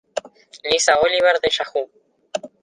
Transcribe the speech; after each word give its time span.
Lisa 0.63 0.97
Oliver 1.03 1.39
de 1.43 1.49
Yahoo! 1.57 1.89